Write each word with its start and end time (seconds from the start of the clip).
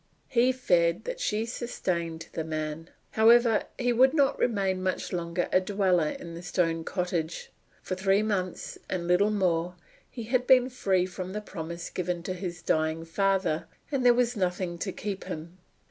He 0.29 0.51
feared 0.51 1.03
that 1.03 1.19
she 1.19 1.45
sustained 1.45 2.25
the 2.33 2.43
man. 2.43 2.89
However, 3.11 3.65
he 3.77 3.93
would 3.93 4.15
not 4.15 4.39
remain 4.39 4.81
much 4.81 5.13
longer 5.13 5.47
a 5.51 5.61
dweller 5.61 6.09
in 6.19 6.33
the 6.33 6.41
stone 6.41 6.83
cottage. 6.83 7.51
For 7.83 7.93
three 7.93 8.23
months, 8.23 8.79
and 8.89 9.07
little 9.07 9.29
more, 9.29 9.75
he 10.09 10.23
had 10.23 10.47
been 10.47 10.71
free 10.71 11.05
from 11.05 11.33
the 11.33 11.39
promise 11.41 11.91
given 11.91 12.23
to 12.23 12.33
his 12.33 12.63
dying 12.63 13.05
father, 13.05 13.67
and 13.91 14.03
there 14.03 14.15
was 14.15 14.35
nothing 14.35 14.79
to 14.79 14.91
keep 14.91 15.25
him. 15.25 15.59